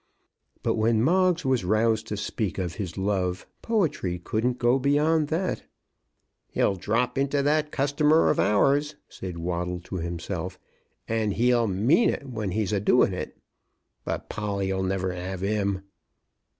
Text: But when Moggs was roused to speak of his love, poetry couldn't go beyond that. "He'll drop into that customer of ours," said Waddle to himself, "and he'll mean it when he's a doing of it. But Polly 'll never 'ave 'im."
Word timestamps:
But 0.63 0.77
when 0.77 1.03
Moggs 1.03 1.45
was 1.45 1.63
roused 1.63 2.07
to 2.07 2.17
speak 2.17 2.57
of 2.57 2.73
his 2.81 2.97
love, 2.97 3.45
poetry 3.61 4.17
couldn't 4.17 4.57
go 4.57 4.79
beyond 4.79 5.27
that. 5.27 5.61
"He'll 6.49 6.73
drop 6.73 7.19
into 7.19 7.43
that 7.43 7.71
customer 7.71 8.31
of 8.31 8.39
ours," 8.39 8.95
said 9.07 9.37
Waddle 9.37 9.79
to 9.81 9.97
himself, 9.97 10.57
"and 11.07 11.33
he'll 11.33 11.67
mean 11.67 12.09
it 12.09 12.27
when 12.27 12.49
he's 12.49 12.73
a 12.73 12.79
doing 12.79 13.13
of 13.13 13.19
it. 13.19 13.37
But 14.03 14.27
Polly 14.27 14.73
'll 14.73 14.81
never 14.81 15.13
'ave 15.13 15.47
'im." 15.47 15.83